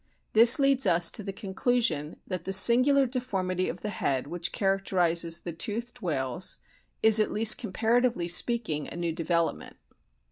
This 0.33 0.57
leads 0.57 0.87
us 0.87 1.11
to 1.11 1.21
the 1.21 1.31
conclusion 1.31 2.19
that 2.25 2.45
the 2.45 2.53
singular 2.53 3.05
deformity 3.05 3.69
of 3.69 3.81
the 3.81 3.91
head 3.91 4.25
which 4.25 4.51
characterises 4.51 5.41
the 5.41 5.53
toothed 5.53 6.01
whales 6.01 6.57
is, 7.03 7.19
at 7.19 7.29
least 7.29 7.59
comparatively 7.59 8.27
speaking, 8.27 8.87
a 8.91 8.95
new 8.97 9.13
development. 9.13 9.77